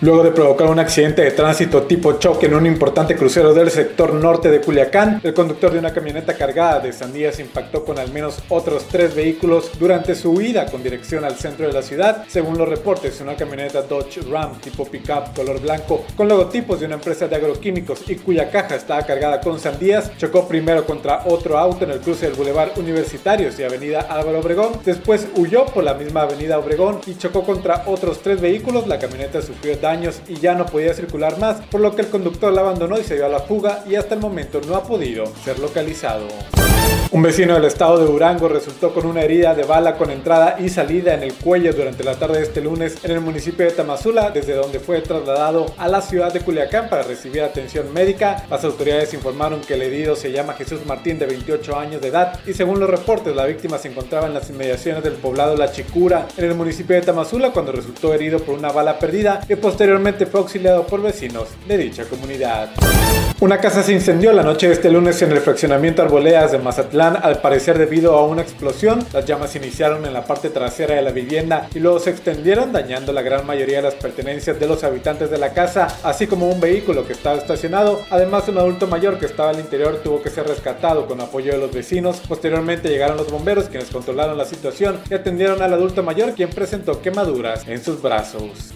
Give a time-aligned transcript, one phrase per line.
[0.00, 4.14] Luego de provocar un accidente de tránsito tipo choque en un importante crucero del sector
[4.14, 8.38] norte de Culiacán, el conductor de una camioneta cargada de sandías impactó con al menos
[8.48, 12.24] otros tres vehículos durante su huida con dirección al centro de la ciudad.
[12.28, 16.94] Según los reportes, una camioneta Dodge Ram tipo pickup color blanco con logotipos de una
[16.94, 21.84] empresa de agroquímicos y cuya caja estaba cargada con sandías chocó primero contra otro auto
[21.84, 24.74] en el cruce del Boulevard Universitarios y Avenida Álvaro Obregón.
[24.84, 28.86] Después huyó por la misma Avenida Obregón y chocó contra otros tres vehículos.
[28.86, 32.52] La camioneta sufrió años y ya no podía circular más, por lo que el conductor
[32.52, 35.26] la abandonó y se dio a la fuga y hasta el momento no ha podido
[35.44, 36.28] ser localizado.
[37.10, 40.68] Un vecino del estado de Durango resultó con una herida de bala con entrada y
[40.68, 44.30] salida en el cuello durante la tarde de este lunes en el municipio de Tamazula,
[44.30, 48.44] desde donde fue trasladado a la ciudad de Culiacán para recibir atención médica.
[48.50, 52.40] Las autoridades informaron que el herido se llama Jesús Martín de 28 años de edad
[52.46, 56.28] y según los reportes la víctima se encontraba en las inmediaciones del poblado La Chicura
[56.36, 59.77] en el municipio de Tamazula cuando resultó herido por una bala perdida y posteriormente
[60.26, 62.70] fue auxiliado por vecinos de dicha comunidad.
[63.40, 67.16] Una casa se incendió la noche de este lunes en el fraccionamiento Arboledas de Mazatlán,
[67.22, 69.06] al parecer debido a una explosión.
[69.12, 73.12] Las llamas iniciaron en la parte trasera de la vivienda y luego se extendieron dañando
[73.12, 76.60] la gran mayoría de las pertenencias de los habitantes de la casa, así como un
[76.60, 78.00] vehículo que estaba estacionado.
[78.10, 81.58] Además, un adulto mayor que estaba al interior tuvo que ser rescatado con apoyo de
[81.58, 82.20] los vecinos.
[82.26, 87.00] Posteriormente llegaron los bomberos quienes controlaron la situación y atendieron al adulto mayor quien presentó
[87.00, 88.74] quemaduras en sus brazos.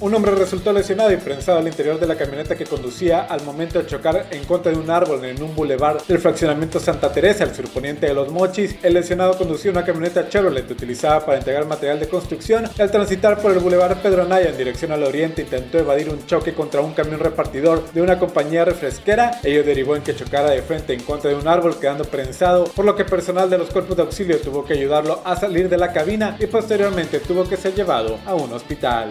[0.00, 3.78] Un hombre resultó lesionado y prensado al interior de la camioneta que conducía al momento
[3.78, 7.54] de chocar en contra de un árbol en un bulevar del fraccionamiento Santa Teresa, al
[7.54, 8.76] surponiente de Los Mochis.
[8.82, 13.52] El lesionado conducía una camioneta Chevrolet utilizada para entregar material de construcción al transitar por
[13.52, 17.20] el bulevar Pedro Anaya en dirección al oriente intentó evadir un choque contra un camión
[17.20, 19.38] repartidor de una compañía refresquera.
[19.44, 22.86] Ello derivó en que chocara de frente en contra de un árbol quedando prensado, por
[22.86, 25.92] lo que personal de los cuerpos de auxilio tuvo que ayudarlo a salir de la
[25.92, 29.10] cabina y posteriormente tuvo que ser llevado a un hospital.